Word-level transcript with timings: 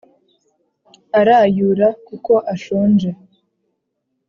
arayura 1.19 1.87
kuko 2.07 2.33
ashonje 2.53 3.09